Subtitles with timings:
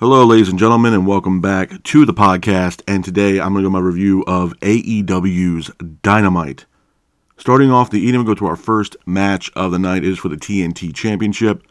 [0.00, 2.82] Hello, ladies and gentlemen, and welcome back to the podcast.
[2.86, 6.66] And today I'm going to do my review of AEW's Dynamite.
[7.36, 10.04] Starting off the evening, we go to our first match of the night.
[10.04, 11.64] It is for the TNT Championship.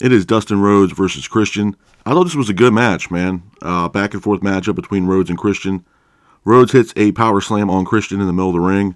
[0.00, 1.74] It is Dustin Rhodes versus Christian.
[2.04, 3.42] I thought this was a good match, man.
[3.60, 5.84] Uh, back and forth matchup between Rhodes and Christian.
[6.44, 8.94] Rhodes hits a power slam on Christian in the middle of the ring.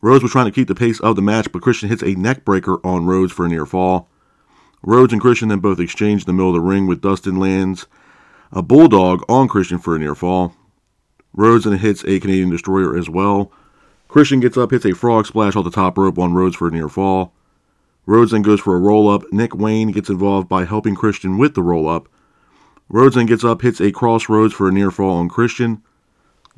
[0.00, 2.44] Rhodes was trying to keep the pace of the match, but Christian hits a neck
[2.44, 4.08] breaker on Rhodes for a near fall.
[4.82, 7.86] Rhodes and Christian then both exchange in the middle of the ring with Dustin lands
[8.50, 10.54] a bulldog on Christian for a near fall.
[11.32, 13.52] Rhodes then hits a Canadian destroyer as well.
[14.08, 16.70] Christian gets up, hits a frog splash off the top rope on Rhodes for a
[16.70, 17.32] near fall.
[18.04, 19.22] Rhodes then goes for a roll up.
[19.32, 22.08] Nick Wayne gets involved by helping Christian with the roll up.
[22.88, 25.82] Rhodes then gets up, hits a crossroads for a near fall on Christian.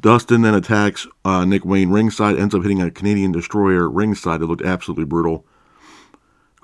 [0.01, 4.43] Dustin then attacks uh, Nick Wayne ringside, ends up hitting a Canadian destroyer ringside.
[4.43, 5.47] It looked absolutely brutal.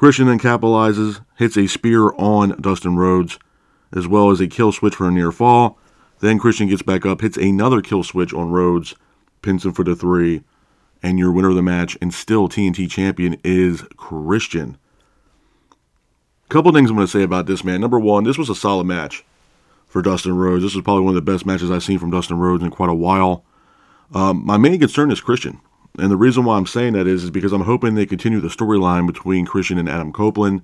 [0.00, 3.38] Christian then capitalizes, hits a spear on Dustin Rhodes,
[3.95, 5.76] as well as a kill switch for a near fall.
[6.20, 8.95] Then Christian gets back up, hits another kill switch on Rhodes,
[9.42, 10.42] pins him for the three,
[11.02, 14.79] and your winner of the match and still TNT champion is Christian.
[16.48, 17.82] Couple things I'm going to say about this, man.
[17.82, 19.23] Number one, this was a solid match
[19.87, 20.62] for Dustin Rhodes.
[20.62, 22.88] This is probably one of the best matches I've seen from Dustin Rhodes in quite
[22.88, 23.45] a while.
[24.14, 25.60] Um, my main concern is Christian.
[25.99, 28.49] And the reason why I'm saying that is, is because I'm hoping they continue the
[28.49, 30.63] storyline between Christian and Adam Copeland.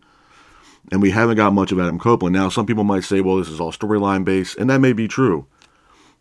[0.92, 2.32] And we haven't got much of Adam Copeland.
[2.32, 5.08] Now, some people might say, well, this is all storyline based, and that may be
[5.08, 5.46] true.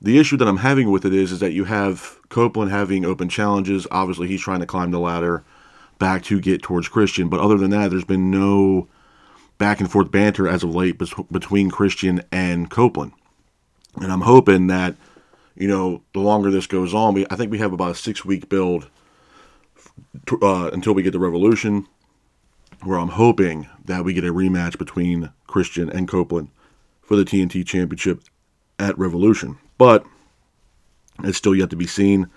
[0.02, 3.30] The issue that I'm having with it is, is that you have Copeland having open
[3.30, 3.88] challenges.
[3.92, 5.44] Obviously, he's trying to climb the ladder
[6.00, 7.30] back to get towards Christian.
[7.30, 8.88] But other than that, there's been no
[9.58, 10.98] back and forth banter as of late
[11.32, 13.14] between Christian and Copeland.
[14.02, 14.96] And I'm hoping that,
[15.56, 18.50] you know, the longer this goes on, I think we have about a six week
[18.50, 18.90] build
[20.42, 21.88] uh, until we get the Revolution,
[22.84, 26.50] where I'm hoping that we get a rematch between Christian and Copeland
[27.02, 28.22] for the TNT Championship
[28.80, 29.58] at Revolution.
[29.78, 30.06] But
[31.24, 32.30] it's still yet to be seen.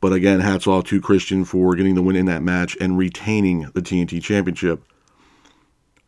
[0.00, 3.62] But again, hats off to Christian for getting the win in that match and retaining
[3.74, 4.82] the TNT Championship.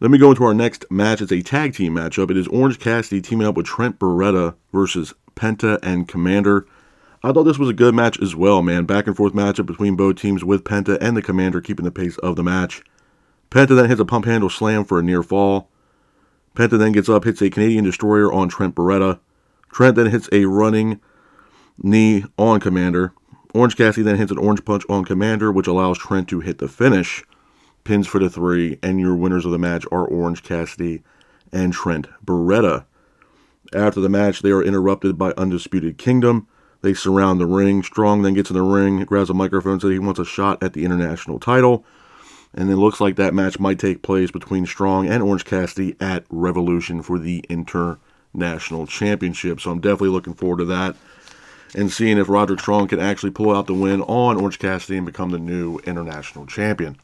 [0.00, 1.21] Let me go into our next match.
[1.21, 2.31] It's a tag team matchup.
[2.31, 6.67] It is Orange Cassidy teaming up with Trent Beretta versus Penta and Komander.
[7.23, 8.84] I thought this was a good match as well, man.
[8.84, 12.17] Back and forth matchup between both teams with Penta and the Komander keeping the pace
[12.19, 12.83] of the match.
[13.51, 15.69] Penta then hits a pump handle slam for a near fall.
[16.55, 19.21] Penta then gets up, hits a Canadian destroyer on Trent Beretta.
[19.73, 21.01] Trent then hits a running
[21.83, 23.12] knee on Komander.
[23.55, 26.69] Orange Cassidy then hits an orange punch on Komander, which allows Trent to hit the
[26.69, 27.25] finish
[27.85, 31.03] pins for the three, and your winners of the match are Orange Cassidy
[31.53, 32.85] and Trent Beretta.
[33.73, 36.48] After the match, they are interrupted by Undisputed Kingdom.
[36.83, 37.83] They surround the ring.
[37.83, 40.72] Strong then gets in the ring, grabs a microphone, says he wants a shot at
[40.72, 41.84] the international title.
[42.55, 46.25] And it looks like that match might take place between Strong and Orange Cassidy at
[46.31, 49.61] Revolution for the International Championship.
[49.61, 50.97] So I'm definitely looking forward to that
[51.75, 55.06] and seeing if Roderick Strong can actually pull out the win on Orange Cassidy and
[55.06, 56.97] become the new international champion.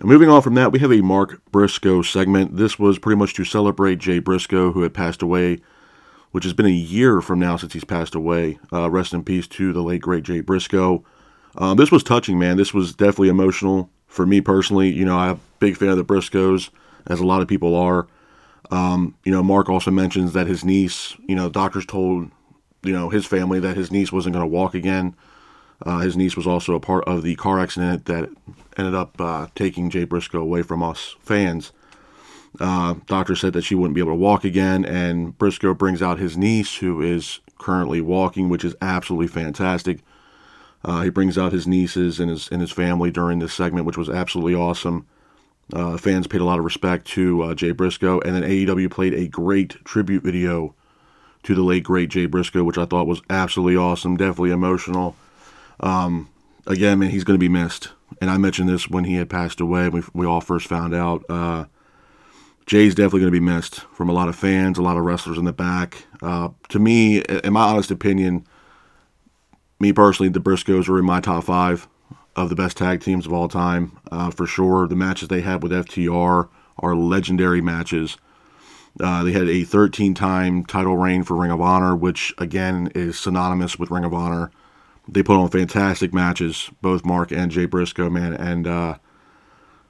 [0.00, 2.56] Moving on from that, we have a Mark Briscoe segment.
[2.56, 5.60] This was pretty much to celebrate Jay Briscoe, who had passed away,
[6.36, 8.58] which has been a year from now since he's passed away.
[8.70, 11.02] Uh, rest in peace to the late, great Jay Briscoe.
[11.56, 12.58] Um, this was touching, man.
[12.58, 14.92] This was definitely emotional for me personally.
[14.92, 16.68] You know, I'm a big fan of the Briscoes,
[17.06, 18.06] as a lot of people are.
[18.70, 22.30] Um, you know, Mark also mentions that his niece, you know, doctors told,
[22.82, 25.16] you know, his family that his niece wasn't going to walk again.
[25.86, 28.28] Uh, his niece was also a part of the car accident that
[28.76, 31.72] ended up uh, taking Jay Briscoe away from us fans.
[32.58, 36.18] Uh, doctor said that she wouldn't be able to walk again, and Briscoe brings out
[36.18, 40.00] his niece, who is currently walking, which is absolutely fantastic.
[40.84, 43.98] Uh, he brings out his nieces and his and his family during this segment, which
[43.98, 45.06] was absolutely awesome.
[45.72, 49.14] Uh, fans paid a lot of respect to uh, Jay Briscoe, and then AEW played
[49.14, 50.74] a great tribute video
[51.42, 55.16] to the late great Jay Briscoe, which I thought was absolutely awesome, definitely emotional.
[55.80, 56.28] Um,
[56.66, 57.90] again, man, he's going to be missed.
[58.20, 59.88] And I mentioned this when he had passed away.
[59.88, 61.24] We, we all first found out.
[62.66, 65.38] Jay's definitely going to be missed from a lot of fans, a lot of wrestlers
[65.38, 66.04] in the back.
[66.20, 68.44] Uh, to me, in my honest opinion,
[69.78, 71.86] me personally, the Briscoes are in my top five
[72.34, 74.88] of the best tag teams of all time, uh, for sure.
[74.88, 76.48] The matches they had with FTR
[76.78, 78.16] are legendary matches.
[78.98, 83.18] Uh, they had a 13 time title reign for Ring of Honor, which again is
[83.18, 84.50] synonymous with Ring of Honor
[85.08, 88.34] they put on fantastic matches, both Mark and Jay Briscoe, man.
[88.34, 88.96] And uh,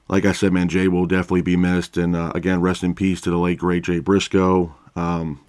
[0.09, 1.97] like I said, man, Jay will definitely be missed.
[1.97, 4.75] And uh, again, rest in peace to the late great Jay Briscoe.
[4.95, 5.41] Um,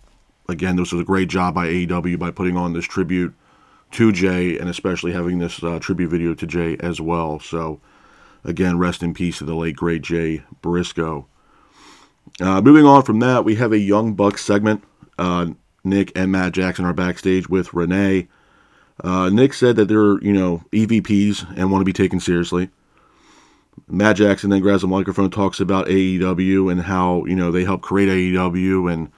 [0.49, 3.33] again, this was a great job by AEW by putting on this tribute
[3.91, 7.39] to Jay, and especially having this uh, tribute video to Jay as well.
[7.39, 7.79] So,
[8.43, 11.27] again, rest in peace to the late great Jay Briscoe.
[12.41, 14.83] Uh, moving on from that, we have a Young Bucks segment.
[15.17, 15.47] uh,
[15.83, 18.27] Nick and Matt Jackson are backstage with Renee.
[19.03, 22.69] Uh, Nick said that they're, you know, EVPs and want to be taken seriously.
[23.89, 27.83] Matt Jackson then grabs the microphone, talks about AEW and how, you know, they helped
[27.83, 29.09] create AEW and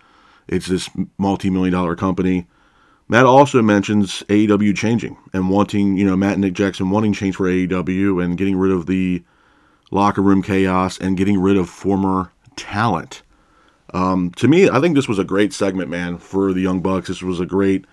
[0.48, 2.48] it's this multi million dollar company.
[3.08, 7.36] Matt also mentions AEW changing and wanting, you know, Matt and Nick Jackson wanting change
[7.36, 9.24] for AEW and getting rid of the
[9.90, 13.24] locker room chaos and getting rid of former talent.
[13.92, 17.08] Um, to me, I think this was a great segment, man, for the Young Bucks.
[17.08, 17.86] This was a great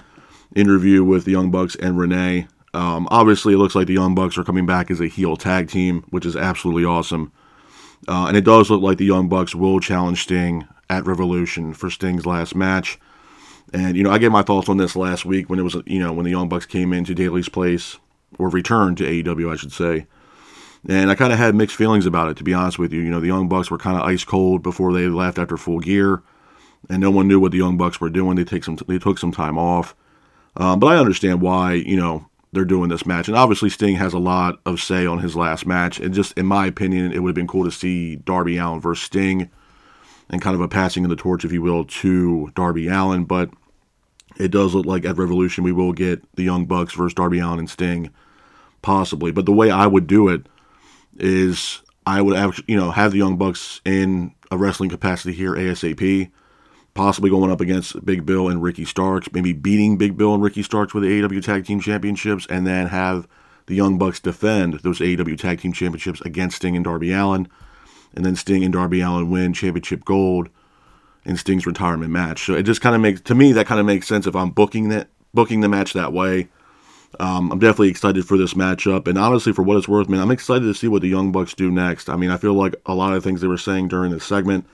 [0.54, 2.48] interview with the Young Bucks and Renee.
[2.76, 5.70] Um, obviously, it looks like the Young Bucks are coming back as a heel tag
[5.70, 7.32] team, which is absolutely awesome.
[8.06, 11.88] Uh, and it does look like the Young Bucks will challenge Sting at Revolution for
[11.88, 12.98] Sting's last match.
[13.72, 15.98] And you know, I gave my thoughts on this last week when it was you
[15.98, 17.96] know when the Young Bucks came into Daily's place
[18.38, 20.06] or returned to AEW, I should say.
[20.86, 23.00] And I kind of had mixed feelings about it, to be honest with you.
[23.00, 25.80] You know, the Young Bucks were kind of ice cold before they left after Full
[25.80, 26.22] Gear,
[26.90, 28.36] and no one knew what the Young Bucks were doing.
[28.36, 29.96] They take some, they took some time off,
[30.58, 31.72] um, but I understand why.
[31.72, 35.20] You know, they're doing this match, and obviously Sting has a lot of say on
[35.20, 36.00] his last match.
[36.00, 39.04] And just in my opinion, it would have been cool to see Darby Allin versus
[39.04, 39.50] Sting,
[40.28, 43.24] and kind of a passing of the torch, if you will, to Darby Allin.
[43.24, 43.50] But
[44.38, 47.58] it does look like at Revolution we will get the Young Bucks versus Darby Allin
[47.58, 48.10] and Sting,
[48.82, 49.30] possibly.
[49.30, 50.46] But the way I would do it
[51.18, 55.52] is I would have, you know have the Young Bucks in a wrestling capacity here
[55.52, 56.30] ASAP,
[56.96, 60.62] possibly going up against Big Bill and Ricky Starks, maybe beating Big Bill and Ricky
[60.62, 63.28] Starks with the AEW Tag Team Championships, and then have
[63.66, 67.48] the Young Bucks defend those AEW Tag Team Championships against Sting and Darby Allin,
[68.14, 70.48] and then Sting and Darby Allin win championship gold
[71.24, 72.46] in Sting's retirement match.
[72.46, 74.50] So it just kind of makes to me that kind of makes sense if I'm
[74.50, 76.48] booking that booking the match that way.
[77.20, 80.30] Um, I'm definitely excited for this matchup, and honestly, for what it's worth, man, I'm
[80.30, 82.08] excited to see what the Young Bucks do next.
[82.08, 84.66] I mean, I feel like a lot of things they were saying during this segment,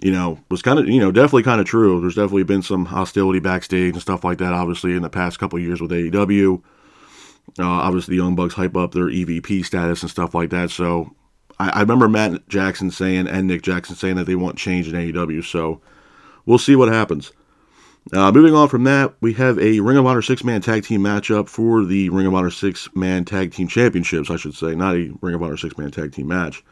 [0.00, 2.00] you know, was kind of, you know, definitely kind of true.
[2.00, 5.58] There's definitely been some hostility backstage and stuff like that, obviously, in the past couple
[5.58, 6.62] years with AEW.
[7.58, 10.70] Uh, obviously, the Young Bucks hype up their EVP status and stuff like that.
[10.70, 11.14] So
[11.58, 14.94] I, I remember Matt Jackson saying and Nick Jackson saying that they want change in
[14.94, 15.44] AEW.
[15.44, 15.80] So
[16.44, 17.32] we'll see what happens.
[18.12, 21.00] Uh, moving on from that, we have a Ring of Honor six man tag team
[21.00, 24.94] matchup for the Ring of Honor six man tag team championships, I should say, not
[24.94, 26.62] a Ring of Honor six man tag team match.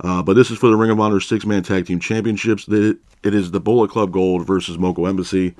[0.00, 2.66] Uh, but this is for the Ring of Honor six man tag team championships.
[2.68, 5.54] It is the Bullet Club Gold versus Mogul Embassy.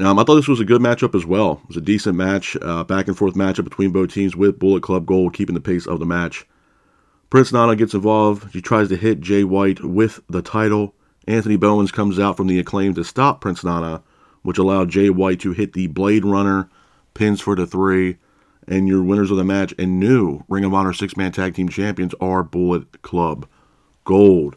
[0.00, 1.60] Um, I thought this was a good matchup as well.
[1.62, 4.82] It was a decent match, uh, back and forth matchup between both teams with Bullet
[4.82, 6.46] Club Gold keeping the pace of the match.
[7.30, 8.52] Prince Nana gets involved.
[8.52, 10.94] He tries to hit Jay White with the title.
[11.28, 14.02] Anthony Bowens comes out from the acclaim to stop Prince Nana
[14.44, 16.68] which allowed Jay White to hit the Blade Runner
[17.14, 18.18] pins for the three.
[18.66, 21.68] And your winners of the match and new Ring of Honor six man tag team
[21.68, 23.46] champions are Bullet Club
[24.04, 24.56] Gold.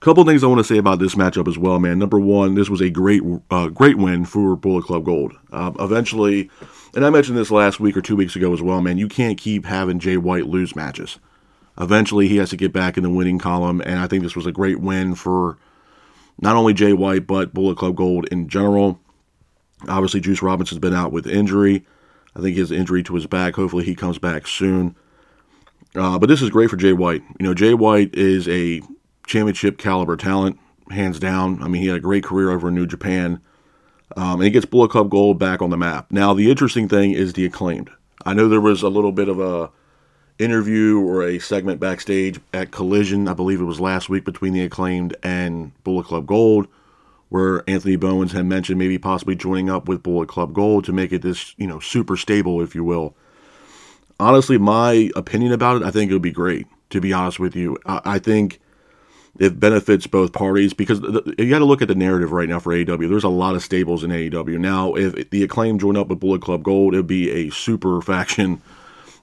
[0.00, 1.98] Couple things I want to say about this matchup as well, man.
[1.98, 5.32] Number one, this was a great, uh, great win for Bullet Club Gold.
[5.50, 6.50] Uh, eventually,
[6.94, 8.98] and I mentioned this last week or two weeks ago as well, man.
[8.98, 11.18] You can't keep having Jay White lose matches.
[11.78, 14.46] Eventually, he has to get back in the winning column, and I think this was
[14.46, 15.58] a great win for
[16.40, 19.00] not only Jay White, but Bullet Club Gold in general.
[19.88, 21.84] Obviously, Juice Robinson's been out with injury.
[22.36, 23.54] I think his injury to his back.
[23.54, 24.94] Hopefully, he comes back soon.
[25.94, 27.22] Uh, but this is great for Jay White.
[27.40, 28.82] You know, Jay White is a
[29.26, 30.58] championship caliber talent,
[30.90, 31.62] hands down.
[31.62, 33.40] I mean, he had a great career over in New Japan.
[34.16, 36.12] Um, and he gets Bullet Club Gold back on the map.
[36.12, 37.90] Now, the interesting thing is the acclaimed.
[38.24, 39.70] I know there was a little bit of a
[40.38, 44.60] interview or a segment backstage at Collision, I believe it was last week, between the
[44.60, 46.68] acclaimed and Bullet Club Gold,
[47.28, 51.12] where Anthony Bowens had mentioned maybe possibly joining up with Bullet Club Gold to make
[51.12, 53.14] it this, you know, super stable, if you will.
[54.18, 57.56] Honestly, my opinion about it, I think it would be great, to be honest with
[57.56, 57.76] you.
[57.84, 58.60] I, I think
[59.38, 62.58] it benefits both parties because the, you got to look at the narrative right now
[62.58, 63.08] for AEW.
[63.08, 64.58] There's a lot of stables in AEW.
[64.58, 68.62] Now, if the acclaim join up with Bullet Club Gold, it'd be a super faction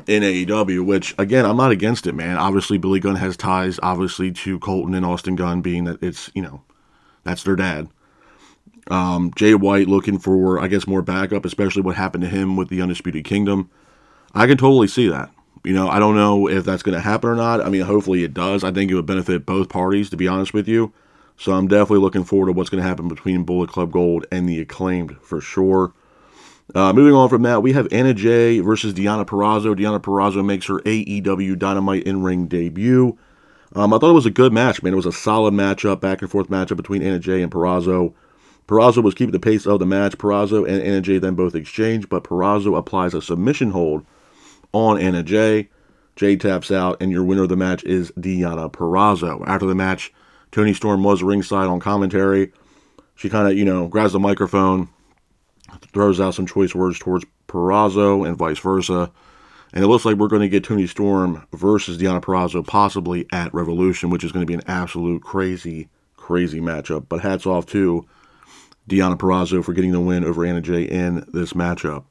[0.06, 2.38] in AEW, which again, I'm not against it, man.
[2.38, 6.42] Obviously, Billy Gunn has ties, obviously, to Colten and Austin Gunn, being that it's you
[6.42, 6.62] know
[7.24, 7.90] that's their dad.
[8.90, 12.70] Um, Jay White looking for, I guess, more backup, especially what happened to him with
[12.70, 13.70] the Undisputed Kingdom.
[14.34, 15.32] I can totally see that.
[15.64, 17.62] You know, I don't know if that's going to happen or not.
[17.62, 18.64] I mean, hopefully it does.
[18.64, 20.92] I think it would benefit both parties, to be honest with you.
[21.38, 24.48] So I'm definitely looking forward to what's going to happen between Bullet Club Gold and
[24.48, 25.94] the acclaimed for sure.
[26.76, 29.76] Uh, moving on from that, we have Anna Jay versus Deonna Purrazzo.
[29.76, 33.18] Deonna Purrazzo makes her AEW Dynamite in ring debut.
[33.76, 34.94] Um, I thought it was a good match, man.
[34.94, 38.14] It was a solid matchup, back and forth matchup between Anna Jay and Purrazzo.
[38.68, 40.18] Purrazzo was keeping the pace of the match.
[40.18, 44.06] Purrazzo and Anna Jay then both exchange, but Purrazzo applies a submission hold
[44.72, 45.70] on Anna Jay.
[46.16, 49.44] Jay taps out, and your winner of the match is Deonna Purrazzo.
[49.48, 50.14] After the match,
[50.52, 52.52] Toni Storm was ringside on commentary.
[53.16, 54.90] She kind of, you know, grabs the microphone,
[55.94, 59.12] throws out some choice words towards Purrazzo and vice versa.
[59.74, 63.54] And it looks like we're going to get Toni Storm versus Deonna Purrazzo possibly at
[63.56, 67.08] Revolution, which is going to be an absolute crazy, crazy matchup.
[67.10, 68.06] But hats off to
[68.88, 72.06] Deonna Purrazzo for getting the win over Anna Jay in this matchup.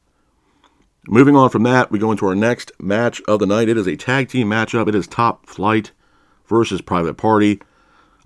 [1.07, 3.69] Moving on from that, we go into our next match of the night.
[3.69, 4.89] It is a tag team matchup.
[4.89, 5.93] It is Top Flight
[6.47, 7.61] versus Private Party.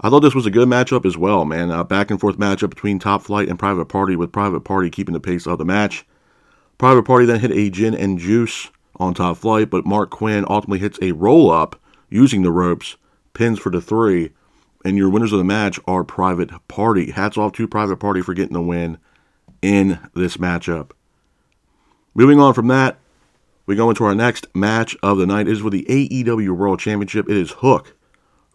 [0.00, 1.70] I thought this was a good matchup as well, man.
[1.70, 5.14] Uh, back and forth matchup between Top Flight and Private Party, with Private Party keeping
[5.14, 6.06] the pace of the match.
[6.78, 10.78] Private Party then hit a gin and juice on Top Flight, but Marq Quen ultimately
[10.78, 12.96] hits a roll up using the ropes,
[13.34, 14.32] pins for the three,
[14.84, 17.10] and your winners of the match are Private Party.
[17.10, 18.98] Hats off to Private Party for getting the win
[19.62, 20.92] in this matchup.
[22.14, 22.98] Moving on from that,
[23.66, 25.48] we go into our next match of the night.
[25.48, 27.28] It is for the AEW World Championship.
[27.28, 27.96] It is Hook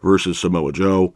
[0.01, 1.13] versus Samoa Joe.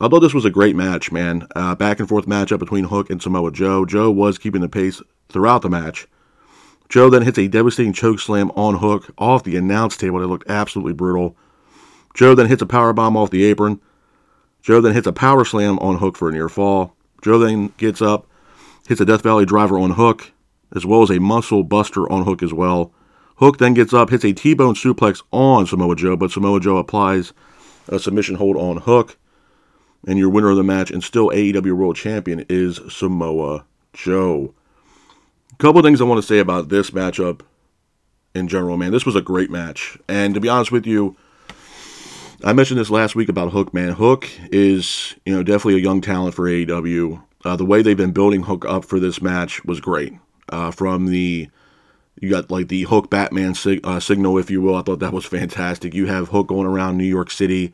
[0.00, 1.46] Although this was a great match, man.
[1.56, 3.86] Uh, back and forth matchup between Hook and Samoa Joe.
[3.86, 6.06] Joe was keeping the pace throughout the match.
[6.92, 10.50] Joe then hits a devastating choke slam on Hook off the announce table that looked
[10.50, 11.34] absolutely brutal.
[12.12, 13.80] Joe then hits a power bomb off the apron.
[14.60, 16.94] Joe then hits a power slam on Hook for a near fall.
[17.22, 18.26] Joe then gets up,
[18.86, 20.32] hits a Death Valley driver on Hook,
[20.76, 22.92] as well as a muscle buster on Hook as well.
[23.36, 27.32] Hook then gets up, hits a T-bone suplex on Samoa Joe, but Samoa Joe applies
[27.88, 29.16] a submission hold on Hook
[30.06, 34.52] and your winner of the match and still AEW World Champion is Samoa Joe.
[35.62, 37.42] Couple things I want to say about this matchup
[38.34, 38.90] in general, man.
[38.90, 39.96] This was a great match.
[40.08, 41.16] And to be honest with you,
[42.42, 43.92] I mentioned this last week about Hook, man.
[43.92, 47.22] Hook is, you know, definitely a young talent for AEW.
[47.44, 50.14] Uh, the way they've been building Hook up for this match was great.
[50.48, 51.48] Uh, from the
[52.20, 54.74] you got like the Hook Batman sig- uh, signal, if you will.
[54.74, 55.94] I thought that was fantastic.
[55.94, 57.72] You have Hook going around New York City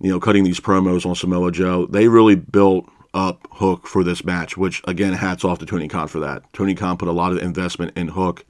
[0.00, 1.84] you know, cutting these promos on Samoa Joe.
[1.84, 6.08] They really built up Hook for this match, which again, hats off to Tony Khan
[6.08, 6.42] for that.
[6.52, 8.44] Tony Khan put a lot of investment in Hook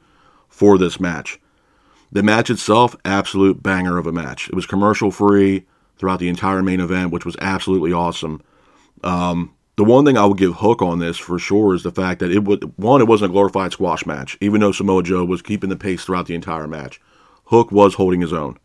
[0.49, 1.41] for this match.
[2.13, 4.49] The match itself, absolute banger of a match.
[4.49, 5.65] It was commercial free
[5.97, 8.43] throughout the entire main event, which was absolutely awesome.
[9.05, 12.21] Um, the one thing I would give Hook on this for sure is the fact
[12.21, 15.41] that it would one, it wasn't a glorified squash match, even though Samoa Joe was
[15.41, 17.01] keeping the pace throughout the entire match.
[17.45, 18.59] Hook was holding his own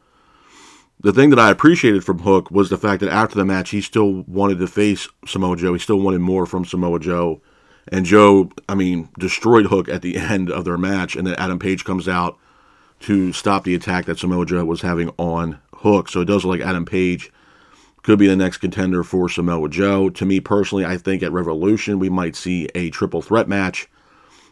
[1.00, 3.82] the thing that I appreciated from Hook was the fact that after the match, he
[3.82, 5.74] still wanted to face Samoa Joe.
[5.74, 7.42] He still wanted more from Samoa Joe.
[7.90, 11.16] And Joe, I mean, destroyed Hook at the end of their match.
[11.16, 12.38] And then Adam Page comes out
[13.02, 16.10] to stop the attack that Samoa Joe was having on Hook.
[16.10, 17.32] So it does look like Adam Page
[18.02, 20.10] could be the next contender for Samoa Joe.
[20.10, 23.90] To me personally, I think at Revolution, we might see a triple threat match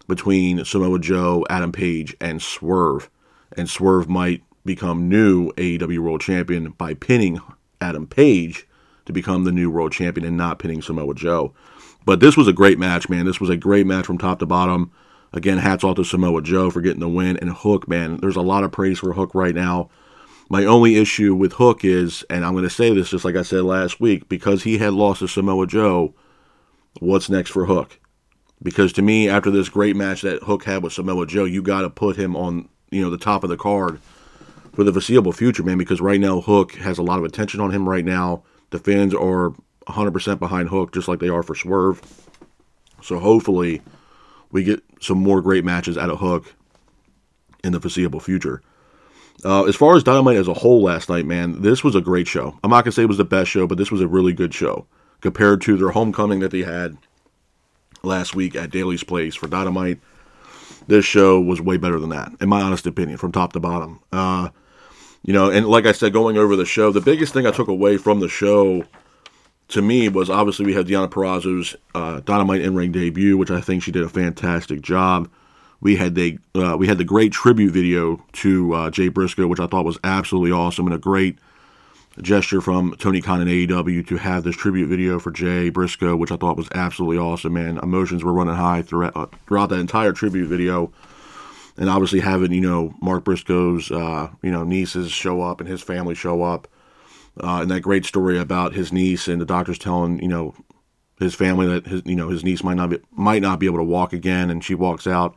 [0.07, 3.09] between Samoa Joe, Adam Page, and Swerve.
[3.55, 7.39] And Swerve might become new AEW World Champion by pinning
[7.81, 8.67] Adam Page
[9.05, 11.53] to become the new World Champion and not pinning Samoa Joe.
[12.05, 13.25] But this was a great match, man.
[13.25, 14.91] This was a great match from top to bottom.
[15.31, 17.37] Again, hats off to Samoa Joe for getting the win.
[17.37, 19.89] And Hook, man, there's a lot of praise for Hook right now.
[20.49, 23.41] My only issue with Hook is, and I'm going to say this just like I
[23.41, 26.13] said last week, because he had lost to Samoa Joe,
[26.99, 27.99] what's next for Hook?
[28.61, 31.81] Because to me, after this great match that Hook had with Samoa Joe, you got
[31.81, 33.99] to put him on, you know, the top of the card
[34.73, 37.71] for the foreseeable future, man, because right now Hook has a lot of attention on
[37.71, 38.43] him right now.
[38.71, 39.53] The fans are
[39.87, 42.01] 100% behind Hook, just like they are for Swerve.
[43.01, 43.81] So hopefully
[44.51, 46.55] we get some more great matches out of Hook
[47.63, 48.61] in the foreseeable future.
[49.45, 52.27] Uh, as far as Dynamite as a whole last night, man, this was a great
[52.27, 52.57] show.
[52.63, 54.33] I'm not going to say it was the best show, but this was a really
[54.33, 54.87] good show
[55.21, 56.97] compared to their homecoming that they had
[58.03, 59.99] last week at Daily's Place for Dynamite.
[60.87, 64.01] This show was way better than that, in my honest opinion, from top to bottom.
[64.11, 64.49] Uh,
[65.23, 67.69] you know, and like I said, going over the show, the biggest thing I took
[67.69, 68.83] away from the show
[69.69, 73.61] to me was obviously we had Deonna Purrazzo's uh, Dynamite in ring debut, which I
[73.61, 75.29] think she did a fantastic job.
[75.79, 79.59] We had the uh, we had the great tribute video to uh, Jay Briscoe, which
[79.59, 81.37] I thought was absolutely awesome and a great
[82.21, 86.31] gesture from Tony Khan and AEW to have this tribute video for Jay Briscoe, which
[86.31, 87.53] I thought was absolutely awesome.
[87.53, 90.91] Man, emotions were running high throughout uh, throughout that entire tribute video
[91.77, 95.81] and obviously having you know Mark Briscoe's uh, you know nieces show up and his
[95.81, 96.67] family show up,
[97.41, 100.53] uh, and that great story about his niece and the doctors telling you know
[101.19, 103.79] his family that his you know his niece might not be might not be able
[103.79, 105.35] to walk again, and she walks out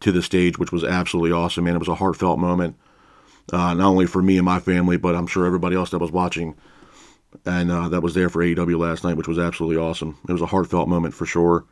[0.00, 1.64] to the stage, which was absolutely awesome.
[1.64, 2.76] Man, it was a heartfelt moment,
[3.52, 6.12] uh, not only for me and my family, but I'm sure everybody else that was
[6.12, 6.54] watching
[7.44, 10.18] and uh, that was there for AEW last night, which was absolutely awesome.
[10.28, 11.64] It was a heartfelt moment for sure.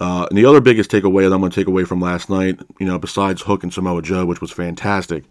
[0.00, 2.58] Uh, and the other biggest takeaway that I'm going to take away from last night,
[2.80, 5.24] you know, besides Hook and Samoa Joe, which was fantastic,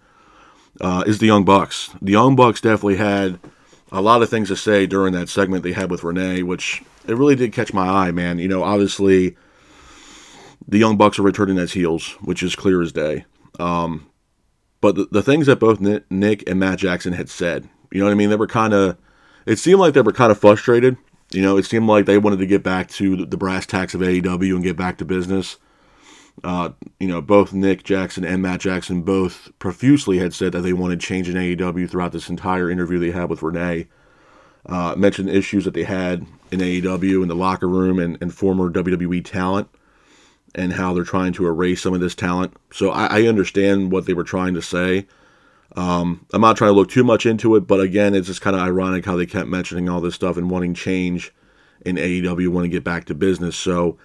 [0.79, 1.89] uh, is the Young Bucks.
[2.01, 3.39] The Young Bucks definitely had
[3.91, 7.15] a lot of things to say during that segment they had with Renee, which it
[7.15, 8.39] really did catch my eye, man.
[8.39, 9.35] You know, obviously
[10.67, 13.25] the Young Bucks are returning as heels, which is clear as day.
[13.59, 14.07] Um,
[14.79, 18.11] but the, the things that both Nick and Matt Jackson had said, you know what
[18.11, 18.29] I mean?
[18.29, 18.97] They were kind of,
[19.45, 20.97] it seemed like they were kind of frustrated.
[21.33, 24.01] You know, it seemed like they wanted to get back to the brass tacks of
[24.01, 25.57] AEW and get back to business.
[26.43, 26.69] Uh,
[26.99, 30.99] you know, both Nick Jackson and Matt Jackson both profusely had said that they wanted
[30.99, 33.87] change in AEW throughout this entire interview they had with Renee.
[34.65, 38.69] Uh, mentioned issues that they had in AEW in the locker room and, and former
[38.69, 39.67] WWE talent
[40.53, 42.55] and how they're trying to erase some of this talent.
[42.71, 45.07] So I, I understand what they were trying to say.
[45.75, 48.55] Um, I'm not trying to look too much into it, but again, it's just kind
[48.55, 51.33] of ironic how they kept mentioning all this stuff and wanting change
[51.85, 53.55] in AEW, want to get back to business.
[53.55, 53.97] So,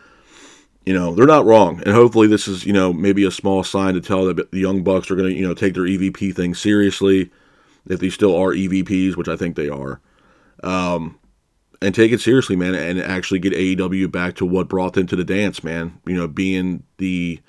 [0.84, 1.82] you know, they're not wrong.
[1.84, 4.82] And hopefully this is, you know, maybe a small sign to tell that the Young
[4.82, 7.30] Bucks are going to, you know, take their EVP thing seriously,
[7.88, 10.00] if they still are EVPs, which I think they are.
[10.62, 11.18] Um,
[11.82, 15.16] and take it seriously, man, and actually get AEW back to what brought them to
[15.16, 16.00] the dance, man.
[16.06, 17.40] You know, being the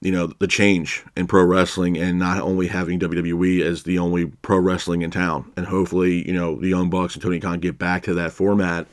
[0.00, 4.26] you know the change in pro wrestling and not only having WWE as the only
[4.26, 7.78] pro wrestling in town, and hopefully you know the Young Bucks and Tony Khan get
[7.78, 8.86] back to that format.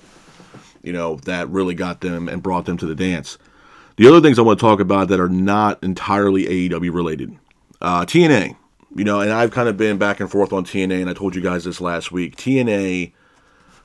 [0.81, 3.37] You know that really got them and brought them to the dance.
[3.97, 7.37] The other things I want to talk about that are not entirely AEW related,
[7.81, 8.57] uh, TNA.
[8.95, 11.35] You know, and I've kind of been back and forth on TNA, and I told
[11.35, 12.37] you guys this last week.
[12.37, 13.11] TNA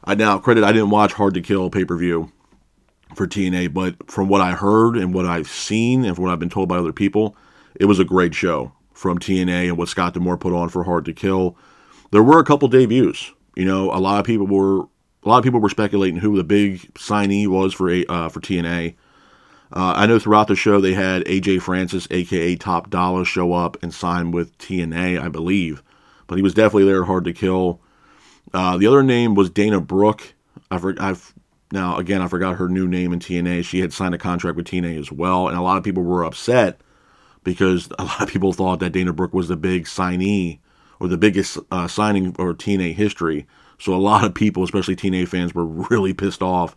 [0.04, 2.32] I now credit I didn't watch Hard to Kill pay per view
[3.14, 6.38] for TNA, but from what I heard and what I've seen and from what I've
[6.38, 7.36] been told by other people,
[7.74, 11.04] it was a great show from TNA and what Scott D'Amore put on for Hard
[11.06, 11.56] to Kill.
[12.12, 13.32] There were a couple debuts.
[13.56, 14.86] You know, a lot of people were
[15.22, 18.94] a lot of people were speculating who the big signee was for uh, for TNA.
[19.72, 23.76] Uh, I know throughout the show they had AJ Francis, aka Top Dollar, show up
[23.82, 25.82] and sign with TNA, I believe,
[26.26, 27.02] but he was definitely there.
[27.02, 27.80] At Hard to Kill.
[28.52, 30.34] Uh, the other name was Dana Brooke.
[30.70, 31.34] I've, I've
[31.72, 33.64] now again I forgot her new name in TNA.
[33.64, 36.24] She had signed a contract with TNA as well, and a lot of people were
[36.24, 36.80] upset
[37.44, 40.58] because a lot of people thought that Dana Brooke was the big signee
[40.98, 43.46] or the biggest uh, signing for TNA history.
[43.78, 46.76] So a lot of people, especially TNA fans, were really pissed off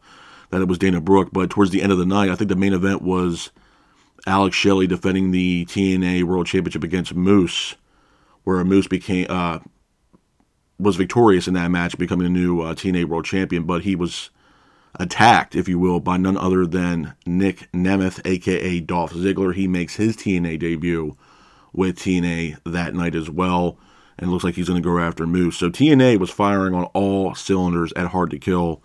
[0.49, 1.29] that it was Dana Brooke.
[1.31, 3.51] But towards the end of the night, I think the main event was
[4.25, 7.75] Alex Shelley defending the TNA World Championship against Moose,
[8.43, 9.59] where Moose became uh,
[10.79, 14.29] was victorious in that match, becoming a new uh, TNA World Champion, but he was
[14.95, 19.53] attacked, if you will, by none other than Nick Nemeth, aka Dolph Ziggler.
[19.53, 21.17] He makes his TNA debut
[21.71, 23.77] with TNA that night as well,
[24.17, 25.57] and looks like he's going to go after Moose.
[25.57, 28.83] So TNA was firing on all cylinders at Hard to Kill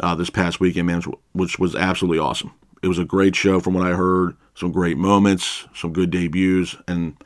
[0.00, 2.52] uh, this past weekend, man, which was absolutely awesome.
[2.82, 4.36] It was a great show from what I heard.
[4.54, 7.16] Some great moments, some good debuts, and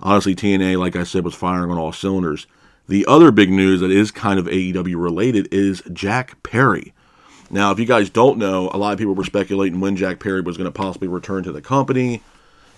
[0.00, 2.46] honestly, TNA, like I said, was firing on all cylinders.
[2.88, 6.92] The other big news that is kind of AEW related is Jack Perry.
[7.50, 10.40] Now, if you guys don't know, a lot of people were speculating when Jack Perry
[10.40, 12.22] was going to possibly return to the company.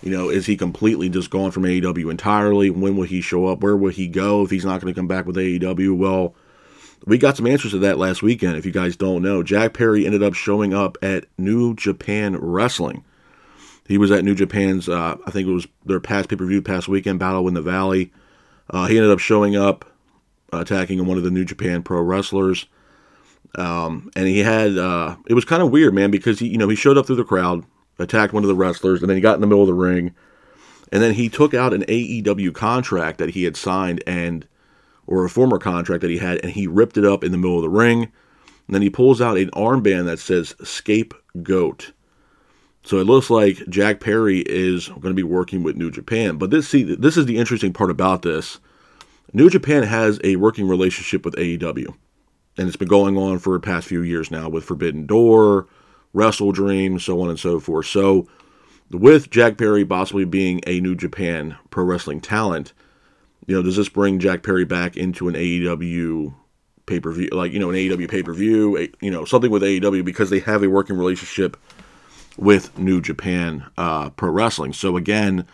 [0.02, 2.70] You know, is he completely just gone from AEW entirely?
[2.70, 3.60] When will he show up?
[3.60, 5.96] Where will he go if he's not going to come back with AEW?
[5.96, 6.34] Well,
[7.06, 8.56] we got some answers to that last weekend.
[8.56, 13.04] If you guys don't know, Jack Perry ended up showing up at New Japan Wrestling.
[13.86, 16.60] He was at New Japan's, uh, I think it was their past pay per view,
[16.60, 18.12] past weekend battle in the Valley.
[18.68, 19.84] Uh, he ended up showing up
[20.52, 22.66] attacking one of the New Japan Pro wrestlers.
[23.54, 26.68] Um, and he had uh, it was kind of weird, man, because he you know
[26.68, 27.64] he showed up through the crowd,
[27.98, 30.14] attacked one of the wrestlers, and then he got in the middle of the ring,
[30.92, 34.46] and then he took out an AEW contract that he had signed and
[35.06, 37.56] or a former contract that he had, and he ripped it up in the middle
[37.56, 38.10] of the ring.
[38.66, 41.92] And then he pulls out an armband that says "Scapegoat."
[42.82, 46.36] So it looks like Jack Perry is going to be working with New Japan.
[46.36, 48.58] But this see this is the interesting part about this
[49.32, 51.94] New Japan has a working relationship with AEW,
[52.56, 55.66] and it's been going on for the past few years now with Forbidden Door,
[56.12, 57.86] Wrestle Dream, so on and so forth.
[57.86, 58.26] So,
[58.90, 62.72] with Jack Perry possibly being a New Japan pro wrestling talent,
[63.46, 66.34] you know, does this bring Jack Perry back into an AEW
[66.86, 69.62] pay per view, like you know, an AEW pay per view, you know, something with
[69.62, 71.56] AEW because they have a working relationship
[72.36, 74.72] with New Japan uh, Pro Wrestling.
[74.72, 75.46] So again,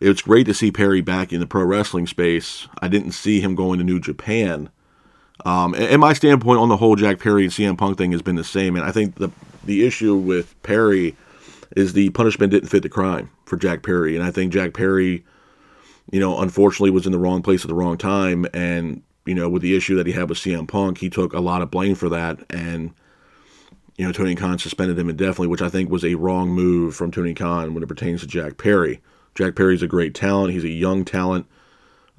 [0.00, 2.66] it's great to see Perry back in the pro wrestling space.
[2.80, 4.70] I didn't see him going to New Japan.
[5.44, 8.36] Um, and my standpoint on the whole Jack Perry and CM Punk thing has been
[8.36, 8.76] the same.
[8.76, 9.30] And I think the
[9.64, 11.16] the issue with Perry
[11.76, 14.16] is the punishment didn't fit the crime for Jack Perry.
[14.16, 15.24] And I think Jack Perry,
[16.10, 18.46] you know, unfortunately was in the wrong place at the wrong time.
[18.52, 21.40] And, you know, with the issue that he had with CM Punk, he took a
[21.40, 22.40] lot of blame for that.
[22.50, 22.92] And,
[23.96, 27.10] you know, Tony Khan suspended him indefinitely, which I think was a wrong move from
[27.10, 29.00] Tony Khan when it pertains to Jack Perry.
[29.34, 30.52] Jack Perry's a great talent.
[30.52, 31.46] He's a young talent.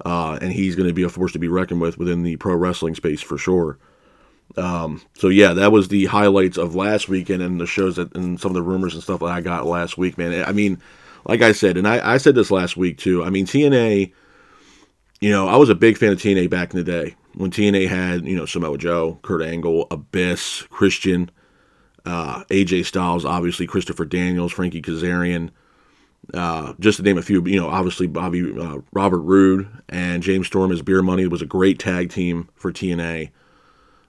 [0.04, 2.54] Uh, and he's going to be a force to be reckoned with within the pro
[2.54, 3.78] wrestling space for sure.
[4.56, 8.40] Um, so yeah, that was the highlights of last weekend and the shows that and
[8.40, 10.44] some of the rumors and stuff that I got last week, man.
[10.44, 10.80] I mean,
[11.24, 13.24] like I said, and I, I said this last week too.
[13.24, 14.12] I mean, TNA.
[15.20, 17.88] You know, I was a big fan of TNA back in the day when TNA
[17.88, 21.30] had you know Samoa Joe, Kurt Angle, Abyss, Christian,
[22.04, 25.50] uh, AJ Styles, obviously Christopher Daniels, Frankie Kazarian.
[26.32, 30.46] Uh, just to name a few, you know, obviously Bobby uh, Robert Roode and James
[30.46, 33.30] Storm as Beer Money was a great tag team for TNA.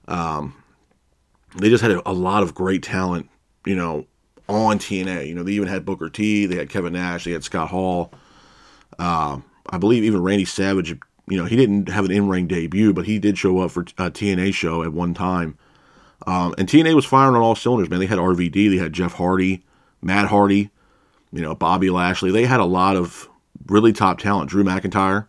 [0.07, 0.55] Um,
[1.57, 3.29] they just had a, a, lot of great talent,
[3.65, 4.05] you know,
[4.47, 5.27] on TNA.
[5.27, 8.11] You know, they even had Booker T, they had Kevin Nash, they had Scott Hall.
[8.99, 10.95] Uh, I believe even Randy Savage.
[11.27, 14.11] You know, he didn't have an in-ring debut, but he did show up for a
[14.11, 15.57] TNA show at one time.
[16.27, 17.99] Um, and TNA was firing on all cylinders, man.
[17.99, 19.63] They had RVD, they had Jeff Hardy,
[20.01, 20.69] Matt Hardy,
[21.33, 22.31] you know, Bobby Lashley.
[22.31, 23.27] They had a lot of
[23.65, 24.49] really top talent.
[24.49, 25.27] Drew McIntyre.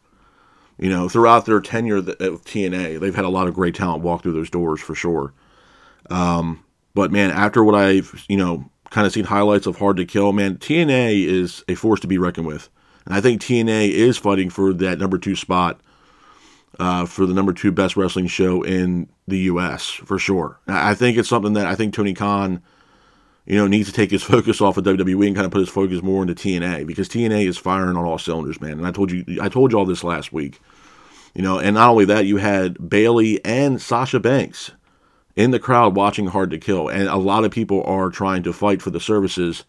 [0.79, 2.07] You know, throughout their tenure of
[2.45, 5.33] TNA, they've had a lot of great talent walk through those doors for sure.
[6.11, 6.65] Um,
[6.95, 10.33] but man, after what I've you know kind of seen highlights of Hard to Kill,
[10.33, 12.69] man, TNA is a force to be reckoned with,
[13.07, 15.81] and I think TNA is fighting for that number two spot
[16.81, 19.89] uh, for the number two best wrestling show in the U.S.
[19.89, 20.59] for sure.
[20.67, 22.63] I think it's something that I think Tony Khan
[23.47, 25.69] you know, needs to take his focus off of WWE and kind of put his
[25.69, 28.73] focus more into TNA because TNA is firing on all cylinders, man.
[28.73, 30.61] And I told you, I told you all this last week.
[31.35, 34.71] You know, and not only that, you had Bayley and Sasha Banks
[35.35, 38.53] in the crowd watching Hard to Kill, and a lot of people are trying to
[38.53, 39.65] fight for the services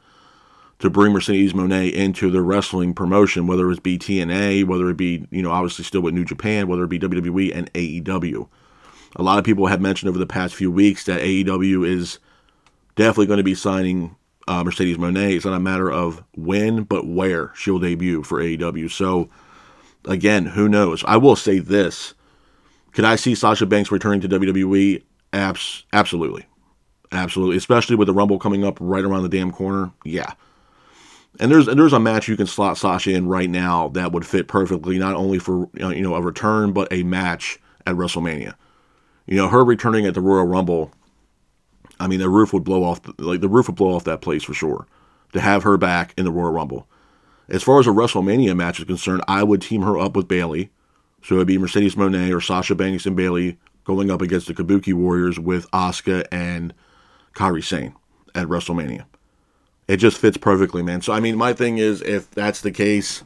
[0.78, 5.26] to bring Mercedes Moné into their wrestling promotion, whether it be TNA, whether it be
[5.32, 8.48] you know obviously still with New Japan, whether it be WWE and AEW.
[9.16, 12.20] A lot of people have mentioned over the past few weeks that AEW is
[12.96, 14.16] definitely going to be signing
[14.48, 15.36] uh, Mercedes Moné.
[15.36, 18.92] It's not a matter of when, but where she'll debut for AEW.
[18.92, 19.30] So,
[20.06, 21.04] again, who knows?
[21.06, 22.14] I will say this.
[22.94, 25.04] Could I see Sasha Banks returning to WWE?
[25.34, 26.46] Abs- absolutely.
[27.12, 27.58] Absolutely.
[27.58, 29.92] Especially with the Rumble coming up right around the damn corner.
[30.04, 30.34] Yeah.
[31.40, 34.26] And there's and there's a match you can slot Sasha in right now that would
[34.26, 38.54] fit perfectly, not only for you know a return, but a match at WrestleMania.
[39.26, 40.94] You know, her returning at the Royal Rumble
[42.00, 43.02] I mean, the roof would blow off.
[43.18, 44.88] Like the roof would blow off that place for sure.
[45.34, 46.88] To have her back in the Royal Rumble.
[47.50, 50.72] As far as a WrestleMania match is concerned, I would team her up with Bayley.
[51.24, 54.94] So it'd be Mercedes Moné or Sasha Banks and Bailey going up against the Kabuki
[54.94, 56.74] Warriors with Asuka and
[57.36, 57.96] Kairi Sane
[58.34, 59.06] at WrestleMania.
[59.88, 61.02] It just fits perfectly, man.
[61.02, 63.24] So I mean, my thing is, if that's the case,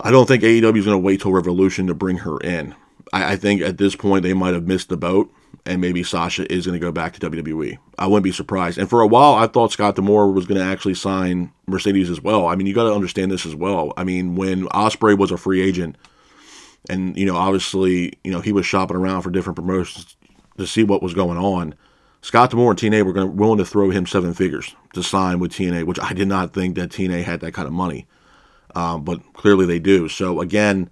[0.00, 2.74] I don't think AEW is going to wait till Revolution to bring her in.
[3.12, 5.32] I, I think at this point they might have missed the boat
[5.64, 7.78] and maybe Sasha is going to go back to WWE.
[7.98, 8.78] I wouldn't be surprised.
[8.78, 12.20] And for a while, I thought Scott D'Amore was going to actually sign Mercedes as
[12.20, 12.48] well.
[12.48, 13.92] I mean, you got to understand this as well.
[13.96, 15.96] I mean, when Ospreay was a free agent,
[16.90, 20.16] and you know, obviously, you know, he was shopping around for different promotions
[20.58, 21.74] to see what was going on.
[22.22, 25.52] Scott D'Amore and TNA were going willing to throw him seven figures to sign with
[25.52, 28.06] TNA, which I did not think that TNA had that kind of money,
[28.74, 30.08] um, but clearly they do.
[30.08, 30.90] So again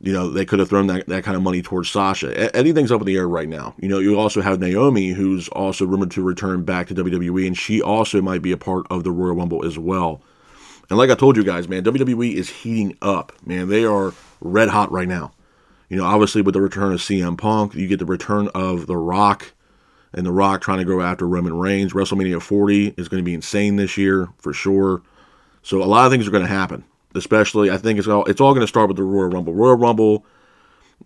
[0.00, 2.56] you know, they could have thrown that, that kind of money towards Sasha.
[2.56, 3.74] Anything's up in the air right now.
[3.78, 7.58] You know, you also have Naomi, who's also rumored to return back to WWE, and
[7.58, 10.22] she also might be a part of the Royal Rumble as well.
[10.88, 13.32] And like I told you guys, man, WWE is heating up.
[13.44, 15.32] Man, they are red hot right now.
[15.88, 18.96] You know, obviously with the return of CM Punk, you get the return of The
[18.96, 19.52] Rock,
[20.12, 21.92] and The Rock trying to go after Roman Reigns.
[21.92, 25.02] WrestleMania 40 is going to be insane this year for sure.
[25.62, 26.84] So a lot of things are going to happen
[27.14, 27.70] especially.
[27.70, 29.54] I think it's all it's all going to start with the Royal Rumble.
[29.54, 30.24] Royal Rumble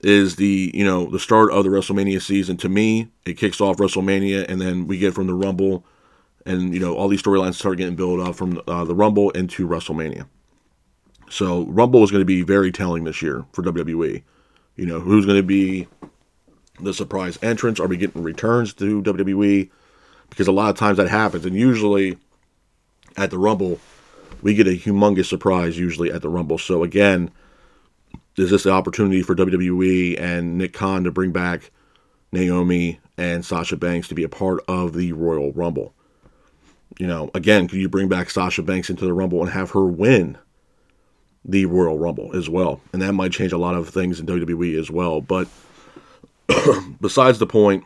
[0.00, 2.56] is the you know the start of the WrestleMania season.
[2.58, 5.84] To me, it kicks off WrestleMania, and then we get from the Rumble,
[6.46, 9.66] and you know all these storylines start getting built up from uh, the Rumble into
[9.66, 10.26] WrestleMania.
[11.30, 14.22] So Rumble is going to be very telling this year for WWE.
[14.76, 15.88] You know who's going to be
[16.80, 17.78] the surprise entrance?
[17.78, 19.70] Are we getting returns to WWE?
[20.30, 22.18] Because a lot of times that happens, and usually
[23.16, 23.78] at the Rumble
[24.40, 26.58] we get a humongous surprise usually at the Rumble.
[26.58, 27.30] So again,
[28.36, 31.70] is this the opportunity for WWE and Nick Khan to bring back
[32.32, 35.92] Naomi and Sasha Banks to be a part of the Royal Rumble?
[36.98, 39.84] You know, again, could you bring back Sasha Banks into the Rumble and have her
[39.84, 40.38] win
[41.44, 42.80] the Royal Rumble as well?
[42.92, 45.20] And that might change a lot of things in WWE as well.
[45.20, 45.48] But
[47.00, 47.84] besides the point,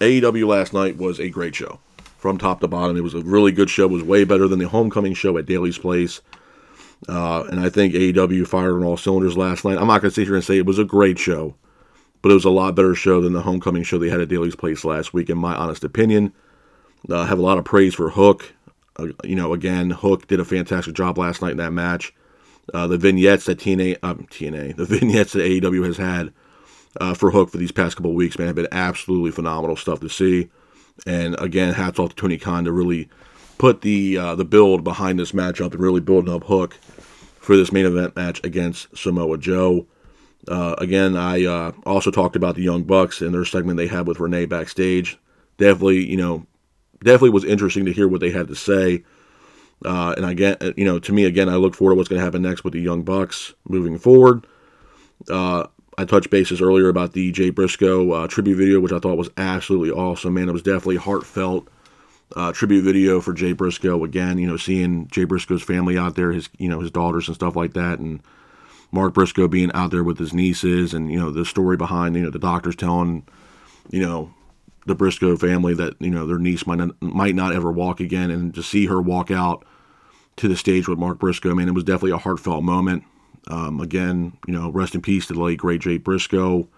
[0.00, 1.78] AEW last night was a great show
[2.24, 2.96] from top to bottom.
[2.96, 3.84] It was a really good show.
[3.84, 6.22] It was way better than the homecoming show at Daily's Place.
[7.06, 9.76] Uh, and I think AEW fired on all cylinders last night.
[9.76, 11.54] I'm not going to sit here and say it was a great show,
[12.22, 14.56] but it was a lot better show than the homecoming show they had at Daily's
[14.56, 16.32] Place last week, in my honest opinion.
[17.10, 18.54] Uh, I have a lot of praise for Hook.
[18.98, 22.14] Uh, you know, again, Hook did a fantastic job last night in that match.
[22.72, 26.32] uh, the vignettes that TNA, um, TNA, the vignettes that AEW has had
[26.98, 30.08] uh, for Hook for these past couple weeks, man, have been absolutely phenomenal stuff to
[30.08, 30.48] see.
[31.06, 33.08] And again, hats off to Tony Khan to really
[33.58, 37.72] put the uh, the build behind this matchup and really building up Hook for this
[37.72, 39.86] main event match against Samoa Joe.
[40.48, 44.06] Uh, again, I uh, also talked about the Young Bucks and their segment they had
[44.06, 45.18] with Renee backstage.
[45.56, 46.46] Definitely, you know,
[47.02, 49.04] definitely was interesting to hear what they had to say.
[49.84, 52.18] Uh, and again, uh, you know, to me, again, I look forward to what's going
[52.18, 54.46] to happen next with the Young Bucks moving forward.
[55.30, 59.16] Uh, I touched bases earlier about the Jay Briscoe uh, tribute video, which I thought
[59.16, 60.34] was absolutely awesome.
[60.34, 61.68] Man, it was definitely heartfelt
[62.34, 64.02] uh, tribute video for Jay Briscoe.
[64.04, 67.34] Again, you know, seeing Jay Briscoe's family out there, his you know his daughters and
[67.34, 68.20] stuff like that, and
[68.90, 72.22] Mark Briscoe being out there with his nieces, and you know the story behind you
[72.22, 73.26] know the doctors telling
[73.90, 74.34] you know
[74.86, 78.30] the Briscoe family that you know their niece might not, might not ever walk again,
[78.30, 79.64] and to see her walk out
[80.36, 83.04] to the stage with Mark Briscoe, I mean, it was definitely a heartfelt moment.
[83.48, 86.68] Um, again, you know, rest in peace to the late great Jay Briscoe,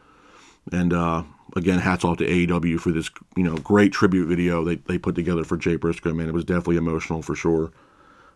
[0.73, 1.23] and uh,
[1.55, 5.15] again, hats off to AEW for this you know great tribute video they they put
[5.15, 6.13] together for Jay Briscoe.
[6.13, 7.73] Man, it was definitely emotional for sure.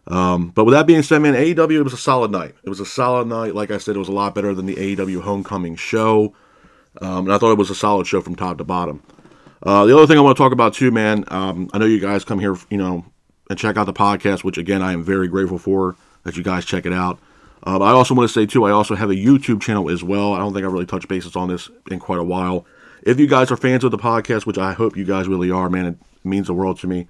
[0.07, 2.55] Um, but with that being said, man, AEW it was a solid night.
[2.63, 3.55] It was a solid night.
[3.55, 6.35] Like I said, it was a lot better than the AEW Homecoming show,
[7.01, 9.03] um, and I thought it was a solid show from top to bottom.
[9.63, 12.01] Uh, the other thing I want to talk about too, man, um, I know you
[12.01, 13.05] guys come here, you know,
[13.51, 16.65] and check out the podcast, which again I am very grateful for that you guys
[16.65, 17.19] check it out.
[17.67, 20.33] Uh, I also want to say too, I also have a YouTube channel as well.
[20.33, 22.65] I don't think I really touched bases on this in quite a while.
[23.03, 25.69] If you guys are fans of the podcast, which I hope you guys really are,
[25.71, 27.07] man, it means the world to me.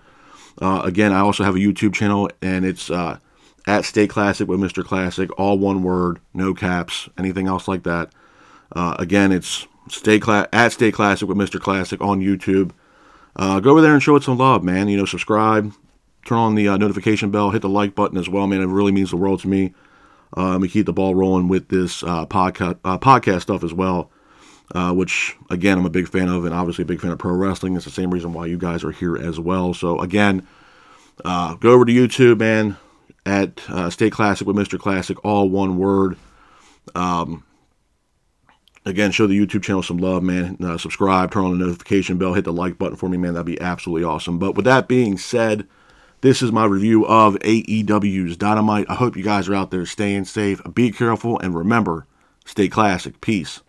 [0.61, 3.19] Uh, again, I also have a YouTube channel, and it's uh,
[3.67, 4.85] at Stay Classic with Mr.
[4.85, 8.11] Classic, all one word, no caps, anything else like that.
[8.73, 11.61] Uh, again, it's Stay Cla- at Stay Classic with Mr.
[11.61, 12.73] Classic on YouTube.
[13.37, 14.89] Uh, go over there and show it some love, man.
[14.89, 15.73] You know, subscribe,
[16.25, 18.61] turn on the uh, notification bell, hit the like button as well, man.
[18.61, 19.73] It really means the world to me.
[20.35, 24.11] Um, we keep the ball rolling with this uh, podcast podcast stuff as well,
[24.75, 27.77] which again I'm a big fan of, and obviously a big fan of pro wrestling.
[27.77, 29.75] It's the same reason why you guys are here as well.
[29.75, 30.47] So again,
[31.25, 32.77] go over to YouTube, man.
[33.27, 33.61] At
[33.93, 34.79] Stay Classic with Mr.
[34.79, 36.17] Classic, all one word.
[36.95, 37.45] Um,
[38.87, 40.57] again, show the YouTube channel some love, man.
[40.63, 43.35] Uh, subscribe, turn on the notification bell, hit the like button for me, man.
[43.35, 44.39] That'd be absolutely awesome.
[44.39, 45.69] But with that being said,
[46.23, 48.87] this is my review of AEW's Dynamite.
[48.91, 50.61] I hope you guys are out there staying safe.
[50.75, 52.07] Be careful, and remember,
[52.45, 53.21] stay classic.
[53.21, 53.63] Peace.